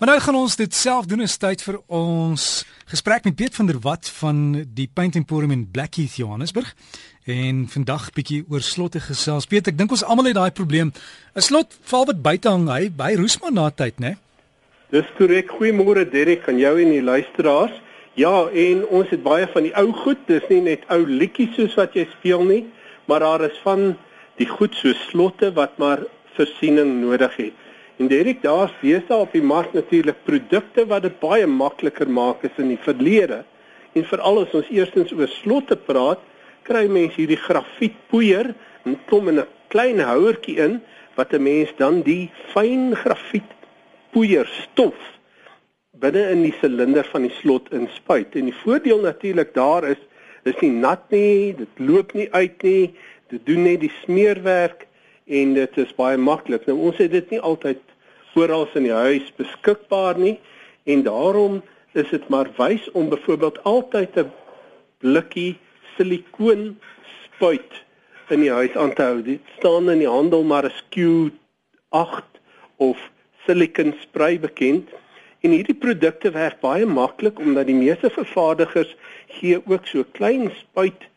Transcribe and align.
Maar 0.00 0.08
nou 0.08 0.20
gaan 0.20 0.34
ons 0.34 0.54
dit 0.56 0.74
self 0.74 1.04
doen 1.04 1.20
is 1.20 1.34
tyd 1.36 1.60
vir 1.60 1.76
ons 1.92 2.44
gesprek 2.88 3.26
met 3.28 3.34
Piet 3.36 3.52
van 3.58 3.66
der 3.68 3.76
Walt 3.84 4.08
van 4.16 4.38
die 4.64 4.86
Paint 4.88 5.18
Emporium 5.20 5.52
in 5.52 5.66
Blackheath 5.68 6.16
Johannesburg. 6.16 6.70
En 7.28 7.66
vandag 7.68 8.06
bietjie 8.16 8.38
oor 8.48 8.64
slotte 8.64 9.02
gesels. 9.04 9.44
Piet, 9.44 9.68
ek 9.68 9.76
dink 9.76 9.92
ons 9.92 10.06
almal 10.08 10.30
het 10.30 10.38
daai 10.40 10.56
probleem. 10.56 10.94
'n 11.36 11.44
Slot 11.44 11.76
val 11.92 12.08
wat 12.08 12.24
buite 12.24 12.48
hang, 12.48 12.64
hy 12.72 12.88
by 12.88 13.12
roes 13.20 13.36
maar 13.44 13.52
na 13.52 13.68
tyd, 13.68 14.00
né? 14.00 14.16
Dis 14.88 15.12
korrek. 15.20 15.52
Goeiemôre 15.52 16.08
Derek 16.08 16.48
aan 16.48 16.56
jou 16.64 16.80
en 16.80 16.96
die 16.96 17.04
luisteraars. 17.04 17.76
Ja, 18.16 18.48
en 18.48 18.86
ons 18.88 19.08
het 19.12 19.22
baie 19.22 19.46
van 19.52 19.68
die 19.68 19.76
ou 19.76 19.92
goed. 19.92 20.24
Dis 20.26 20.48
nie 20.48 20.62
net 20.62 20.88
ou 20.88 21.04
liedjies 21.04 21.52
soos 21.60 21.76
wat 21.76 21.92
jy 21.92 22.08
speel 22.16 22.44
nie, 22.44 22.64
maar 23.04 23.20
daar 23.20 23.44
is 23.52 23.60
van 23.68 23.98
die 24.40 24.48
goed 24.48 24.72
so 24.74 24.96
slotte 25.12 25.52
wat 25.52 25.76
maar 25.76 26.08
versiening 26.40 27.02
nodig 27.04 27.36
het. 27.36 27.52
En 28.00 28.08
Derek, 28.08 28.38
daar's 28.42 28.72
besig 28.80 29.12
op 29.12 29.32
die 29.36 29.44
mark 29.44 29.74
natuurlik 29.76 30.22
produkte 30.24 30.86
wat 30.88 31.02
dit 31.04 31.18
baie 31.20 31.44
makliker 31.46 32.08
maak 32.08 32.40
as 32.48 32.56
in 32.62 32.70
die 32.72 32.80
verlede. 32.80 33.42
En 33.92 34.06
veral 34.08 34.40
as 34.46 34.54
ons 34.56 34.70
eerstens 34.72 35.12
oor 35.12 35.28
slotte 35.28 35.76
praat, 35.76 36.22
kry 36.64 36.86
mense 36.88 37.18
hierdie 37.20 37.36
grafietpoeier 37.36 38.54
en 38.88 38.96
kom 39.10 39.28
in 39.28 39.42
'n 39.42 39.48
klein 39.68 40.00
houertjie 40.00 40.56
in 40.56 40.80
wat 41.16 41.34
'n 41.34 41.42
mens 41.42 41.76
dan 41.76 42.00
die 42.02 42.30
fyn 42.54 42.96
grafietpoeier 42.96 44.48
stof 44.48 44.96
binne 45.92 46.24
in 46.32 46.42
die 46.42 46.56
silinder 46.60 47.04
van 47.04 47.22
die 47.28 47.36
slot 47.42 47.68
inspuit. 47.72 48.34
En 48.34 48.48
die 48.48 48.60
voordeel 48.64 49.00
natuurlik 49.00 49.54
daar 49.54 49.84
is, 49.84 50.00
dis 50.42 50.60
nie 50.60 50.72
nat 50.72 51.04
nie, 51.10 51.52
dit 51.52 51.68
loop 51.76 52.14
nie 52.16 52.32
uit 52.32 52.62
nie, 52.62 52.94
dit 53.28 53.46
doen 53.46 53.62
net 53.62 53.80
die 53.80 53.92
smeerwerk 54.04 54.86
en 55.26 55.54
dit 55.54 55.78
is 55.78 55.94
baie 55.94 56.16
maklik. 56.16 56.66
Nou 56.66 56.78
ons 56.78 56.96
het 56.96 57.10
dit 57.10 57.30
nie 57.30 57.40
altyd 57.40 57.89
oral 58.34 58.68
in 58.74 58.86
die 58.88 58.94
huis 58.94 59.32
beskikbaar 59.36 60.18
nie 60.18 60.38
en 60.84 61.02
daarom 61.02 61.62
is 61.92 62.08
dit 62.10 62.28
maar 62.28 62.50
wys 62.56 62.90
om 62.92 63.08
byvoorbeeld 63.08 63.62
altyd 63.64 64.16
'n 64.16 64.32
blikkie 64.98 65.58
silikoon 65.96 66.78
spuit 67.16 67.84
in 68.28 68.40
die 68.40 68.52
huis 68.52 68.76
aan 68.76 68.94
te 68.94 69.02
hou. 69.02 69.22
Dit 69.22 69.40
staan 69.58 69.90
in 69.90 69.98
die 69.98 70.08
handel 70.08 70.42
maar 70.42 70.64
as 70.64 70.84
Q8 70.94 72.40
of 72.76 72.98
silicon 73.46 73.94
spray 74.00 74.40
bekend. 74.40 74.88
En 75.40 75.50
hierdie 75.50 75.74
produkte 75.74 76.30
werk 76.30 76.60
baie 76.60 76.86
maklik 76.86 77.38
omdat 77.38 77.66
die 77.66 77.74
meeste 77.74 78.10
vervaardigers 78.10 78.96
gee 79.26 79.60
ook 79.66 79.86
so 79.86 80.04
klein 80.12 80.50
spuit 80.62 81.08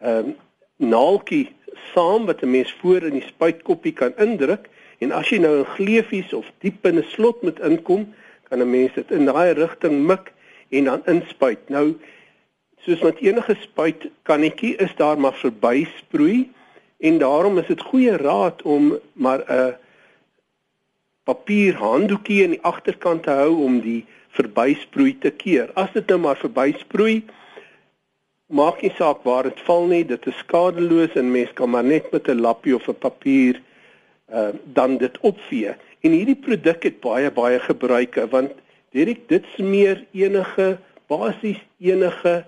ehm 0.00 0.32
um, 0.32 0.36
naaltjie 0.80 1.52
saam 1.92 2.26
wat 2.26 2.42
'n 2.42 2.50
mens 2.50 2.72
voor 2.80 3.02
in 3.02 3.18
die 3.18 3.28
spuitkoppie 3.28 3.92
kan 3.92 4.16
indruk 4.16 4.68
en 5.00 5.12
as 5.16 5.30
jy 5.32 5.38
nou 5.40 5.54
in 5.58 5.68
gleefies 5.76 6.32
of 6.36 6.48
diep 6.64 6.86
in 6.86 6.98
'n 6.98 7.08
slot 7.14 7.42
moet 7.42 7.60
inkom, 7.60 8.06
kan 8.48 8.60
'n 8.62 8.70
mens 8.70 8.94
dit 8.94 9.10
in 9.10 9.24
daai 9.24 9.52
rigting 9.52 10.06
mik 10.06 10.32
en 10.70 10.84
dan 10.84 11.02
inspuit. 11.06 11.68
Nou 11.68 11.96
soos 12.84 13.00
met 13.00 13.20
enige 13.20 13.56
spuitkannetjie 13.60 14.76
is 14.76 14.94
daar 14.96 15.18
maar 15.20 15.34
verby 15.34 15.86
sproei 15.96 16.50
en 16.98 17.18
daarom 17.18 17.58
is 17.58 17.66
dit 17.66 17.82
goeie 17.82 18.16
raad 18.16 18.62
om 18.62 18.98
maar 19.12 19.44
'n 19.48 19.76
papier 21.24 21.74
handdoekie 21.74 22.42
aan 22.44 22.56
die 22.56 22.62
agterkant 22.62 23.22
te 23.22 23.30
hou 23.30 23.62
om 23.64 23.80
die 23.80 24.06
verbysproei 24.28 25.18
te 25.18 25.30
keer. 25.30 25.70
As 25.74 25.92
dit 25.92 26.06
nou 26.06 26.18
maar 26.18 26.36
verbysproei, 26.36 27.24
maak 28.46 28.82
nie 28.82 28.92
saak 28.96 29.22
waar 29.22 29.42
dit 29.42 29.60
val 29.66 29.86
nie, 29.86 30.04
dit 30.04 30.26
is 30.26 30.38
skadeloos 30.44 31.14
en 31.14 31.30
mens 31.30 31.52
kan 31.52 31.70
maar 31.70 31.84
net 31.84 32.10
met 32.12 32.28
'n 32.28 32.40
lappie 32.40 32.74
of 32.74 32.88
'n 32.88 32.98
papier 32.98 33.60
uh 34.32 34.50
dan 34.64 34.98
dit 34.98 35.18
opvee. 35.20 35.74
En 36.00 36.10
hierdie 36.10 36.38
produk 36.38 36.82
het 36.82 37.00
baie 37.00 37.30
baie 37.30 37.58
gebruike 37.58 38.28
want 38.30 38.52
direk 38.94 39.28
dit 39.28 39.44
smeer 39.56 40.04
enige 40.12 40.78
basies 41.10 41.60
enige 41.78 42.44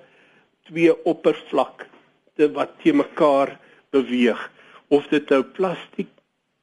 twee 0.69 0.95
oppervlakte 1.05 2.49
wat 2.55 2.79
te 2.83 2.93
mekaar 2.93 3.59
beweeg 3.91 4.41
of 4.89 5.07
dit 5.11 5.29
nou 5.31 5.43
plastiek 5.57 6.11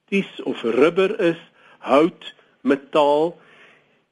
ties 0.09 0.29
of 0.49 0.61
rubber 0.63 1.13
is, 1.21 1.39
hout, 1.85 2.33
metaal. 2.61 3.35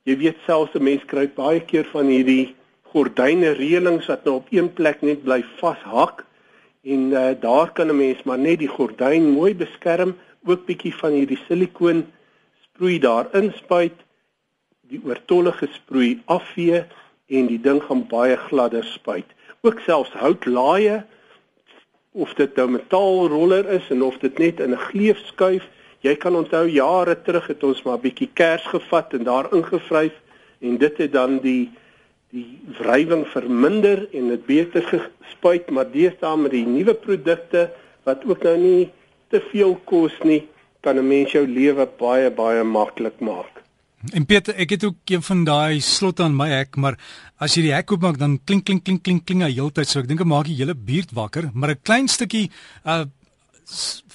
Jy 0.07 0.15
weet 0.21 0.39
selfs 0.45 0.75
'n 0.75 0.83
mens 0.83 1.03
kry 1.05 1.27
baie 1.27 1.61
keer 1.61 1.87
van 1.91 2.07
hierdie 2.07 2.55
gordyne 2.93 3.51
reëlings 3.57 4.07
wat 4.07 4.25
nou 4.25 4.35
op 4.41 4.47
een 4.51 4.69
plek 4.73 5.01
net 5.01 5.23
bly 5.23 5.43
vashak 5.59 6.23
en 6.87 7.01
uh, 7.11 7.33
daar 7.39 7.71
kan 7.71 7.89
'n 7.91 7.97
mens 7.97 8.23
maar 8.23 8.39
net 8.39 8.59
die 8.59 8.71
gordyn 8.77 9.29
mooi 9.29 9.55
beskerm, 9.55 10.15
ook 10.47 10.65
bietjie 10.65 10.93
van 10.95 11.11
hierdie 11.11 11.39
silikoon 11.47 12.05
sproei 12.63 12.99
daar 12.99 13.27
inspuit, 13.37 13.95
die 14.87 15.01
oortollige 15.03 15.67
sproei 15.73 16.21
afvee 16.25 16.83
en 17.27 17.47
die 17.49 17.59
ding 17.59 17.81
gaan 17.83 18.05
baie 18.07 18.37
gladder 18.47 18.85
spuit. 18.85 19.27
Ook 19.61 19.81
selfs 19.85 20.13
houtlaaie 20.15 21.01
of 22.17 22.33
dit 22.37 22.55
nou 22.55 22.69
metaalroller 22.77 23.67
is 23.77 23.89
en 23.93 24.05
of 24.05 24.17
dit 24.23 24.37
net 24.37 24.59
in 24.59 24.71
'n 24.73 24.85
gleuf 24.89 25.19
skuif. 25.25 25.65
Jy 26.01 26.15
kan 26.15 26.35
onthou 26.35 26.67
jare 26.69 27.21
terug 27.21 27.47
het 27.47 27.63
ons 27.63 27.83
maar 27.83 27.99
bietjie 27.99 28.29
kers 28.33 28.65
gevat 28.65 29.13
en 29.13 29.23
daar 29.23 29.53
ingevryf 29.53 30.13
en 30.61 30.77
dit 30.77 30.97
het 30.97 31.11
dan 31.11 31.39
die 31.39 31.71
die 32.29 32.59
wrywing 32.79 33.27
verminder 33.27 34.07
en 34.11 34.27
dit 34.27 34.45
beter 34.45 34.83
gespuit 34.83 35.69
maar 35.69 35.87
deesdae 35.91 36.37
met 36.37 36.51
die 36.51 36.65
nuwe 36.67 36.93
produkte 36.93 37.69
wat 38.03 38.25
ook 38.27 38.43
nou 38.43 38.57
nie 38.57 38.89
te 39.29 39.41
veel 39.51 39.75
kos 39.85 40.13
nie 40.23 40.47
kan 40.81 40.97
'n 40.97 41.07
mens 41.07 41.31
jou 41.31 41.45
lewe 41.47 41.87
baie 41.99 42.29
baie 42.31 42.63
maklik 42.63 43.19
maak. 43.19 43.63
En 44.13 44.25
Pieter, 44.25 44.55
ek 44.55 44.69
het 44.69 44.83
ook 44.83 44.95
een 45.05 45.21
van 45.21 45.43
daai 45.43 45.81
slotte 45.81 46.23
aan 46.23 46.35
my 46.35 46.49
hek, 46.49 46.75
maar 46.75 46.97
as 47.37 47.55
jy 47.55 47.61
die 47.61 47.73
hek 47.73 47.91
oopmaak 47.91 48.17
dan 48.17 48.39
klink 48.45 48.65
klink 48.65 48.83
klink 48.83 49.03
klink 49.03 49.25
klink 49.25 49.41
hy 49.41 49.51
heeltyd 49.51 49.87
so 49.87 49.99
ek 49.99 50.07
dink 50.07 50.19
dit 50.19 50.27
maak 50.27 50.45
die 50.45 50.55
hele 50.55 50.75
buurt 50.75 51.11
wakker, 51.11 51.49
maar 51.53 51.69
'n 51.69 51.81
klein 51.83 52.07
stukkie 52.07 52.51
uh 52.85 53.05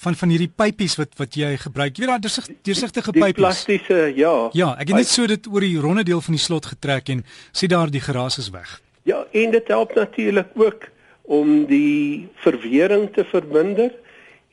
van 0.03 0.15
van 0.15 0.31
hierdie 0.33 0.49
pypies 0.49 0.95
wat 0.97 1.11
wat 1.19 1.35
jy 1.37 1.57
gebruik. 1.61 1.93
Jy 1.93 2.03
weet 2.03 2.09
daar 2.09 2.21
deursigtige 2.23 2.57
deursigtige 2.63 3.11
pypies. 3.11 3.33
Plastiese, 3.37 3.99
ja. 4.15 4.49
Ja, 4.53 4.73
ek 4.79 4.87
het 4.87 5.03
net 5.03 5.07
so 5.11 5.27
dit 5.27 5.47
oor 5.47 5.61
die 5.61 5.77
ronde 5.77 6.03
deel 6.03 6.21
van 6.21 6.33
die 6.33 6.41
slot 6.41 6.65
getrek 6.65 7.09
en 7.13 7.23
sien 7.51 7.69
daar 7.69 7.91
die 7.93 8.01
geraas 8.01 8.39
is 8.41 8.49
weg. 8.49 8.81
Ja, 9.03 9.25
en 9.31 9.51
dit 9.51 9.67
help 9.67 9.93
natuurlik 9.95 10.49
ook 10.55 10.89
om 11.23 11.65
die 11.65 12.29
verwering 12.43 13.11
te 13.13 13.25
verminder. 13.29 13.91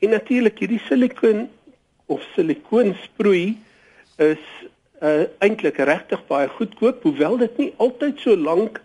En 0.01 0.09
natuurlik 0.09 0.59
hierdie 0.59 0.81
silikoon 0.87 1.49
of 2.05 2.21
silikoonsproei 2.35 3.57
is 4.17 4.45
uh 5.01 5.25
eintlik 5.45 5.77
regtig 5.77 6.21
baie 6.29 6.47
goedkoop, 6.49 7.03
hoewel 7.05 7.37
dit 7.41 7.57
nie 7.57 7.69
altyd 7.77 8.19
so 8.21 8.37
lank 8.37 8.81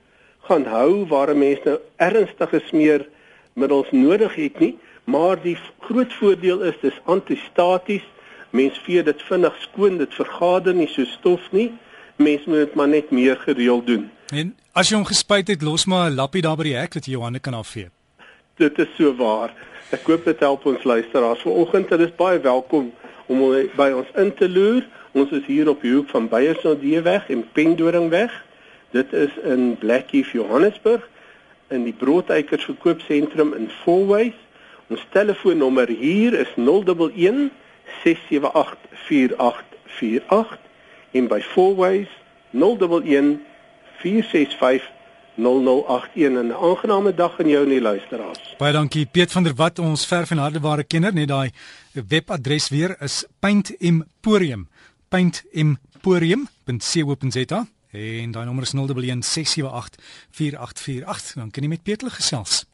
gaan 0.48 0.66
hou 0.68 1.06
waar 1.08 1.32
'n 1.32 1.38
mens 1.38 1.60
nou 1.64 1.78
ernstige 1.96 2.60
smeermiddels 2.68 3.90
nodig 3.90 4.34
het 4.34 4.58
nie. 4.58 4.76
Maar 5.04 5.42
die 5.42 5.56
groot 5.80 6.12
voordeel 6.12 6.62
is 6.62 6.78
dis 6.80 7.00
antistaties. 7.04 8.04
Mens 8.50 8.78
vee 8.78 9.02
dit 9.02 9.22
vinnig 9.22 9.56
skoon, 9.60 9.98
dit 9.98 10.14
vergader 10.14 10.74
nie 10.74 10.88
so 10.88 11.04
stof 11.04 11.52
nie. 11.52 11.72
Mens 12.16 12.44
moet 12.44 12.56
dit 12.56 12.74
maar 12.74 12.88
net 12.88 13.10
meer 13.10 13.36
gereeld 13.36 13.86
doen. 13.86 14.10
En 14.32 14.56
as 14.72 14.88
jy 14.88 14.96
hom 14.96 15.04
gespuit 15.04 15.48
het, 15.48 15.62
los 15.62 15.84
maar 15.86 16.10
'n 16.10 16.14
lappie 16.14 16.42
daar 16.42 16.56
by 16.56 16.62
die 16.62 16.76
hek 16.76 16.92
dat 16.92 17.04
jy 17.04 17.12
jou 17.12 17.22
hande 17.22 17.40
kan 17.40 17.54
afvee. 17.54 17.88
Dit 18.56 18.78
is 18.78 18.88
so 18.96 19.14
waar. 19.14 19.52
Ek 19.92 20.06
hoop 20.08 20.24
dit 20.24 20.38
help 20.40 20.62
ons 20.64 20.84
luisteraars. 20.88 21.42
Vanoggend 21.44 21.90
is 22.00 22.14
baie 22.16 22.38
welkom 22.40 22.86
om 23.28 23.42
by 23.76 23.90
ons 23.92 24.08
in 24.16 24.30
te 24.34 24.48
loer. 24.48 24.86
Ons 25.12 25.34
is 25.36 25.44
hier 25.44 25.68
op 25.68 25.82
die 25.84 25.92
hoek 25.92 26.08
van 26.08 26.28
Beyersnodeweg 26.32 27.28
en 27.28 27.42
Pendoringweg. 27.52 28.32
Dit 28.96 29.12
is 29.12 29.36
in 29.44 29.76
Blackheath, 29.76 30.32
Johannesburg 30.32 31.04
in 31.68 31.84
die 31.84 31.92
Broodeikers 31.92 32.64
verkoopsentrum 32.64 33.52
in 33.58 33.68
Fourways. 33.82 34.40
Ons 34.88 35.04
telefoonnommer 35.12 35.92
hier 35.92 36.32
is 36.40 36.56
011 36.56 37.52
678 38.06 38.88
4848 39.04 40.58
en 41.12 41.28
by 41.28 41.42
Fourways 41.52 42.08
011 42.56 43.36
465 44.00 44.95
0081 45.36 46.14
en 46.14 46.46
'n 46.46 46.52
aangename 46.52 47.14
dag 47.14 47.40
aan 47.40 47.48
jou 47.48 47.62
en 47.62 47.68
die 47.68 47.80
luisteraars. 47.80 48.54
Baie 48.58 48.72
dankie 48.72 49.06
Piet 49.06 49.32
van 49.32 49.42
der 49.42 49.54
Walt 49.54 49.78
ons 49.78 50.06
verf 50.06 50.30
en 50.30 50.38
hardeware 50.38 50.84
kenner 50.84 51.12
net 51.12 51.28
daai 51.28 51.50
webadres 51.92 52.68
weer 52.68 53.02
is 53.02 53.24
Paint 53.38 53.76
Emporium 53.76 54.68
paintemporium.co.za 55.08 57.66
en 57.90 58.30
daai 58.30 58.44
nommer 58.44 58.62
is 58.62 58.72
011 58.72 59.24
678 59.24 60.04
4848 60.30 61.34
dan 61.34 61.50
kan 61.50 61.62
jy 61.62 61.68
met 61.68 61.82
Piet 61.82 62.02
gesels. 62.06 62.66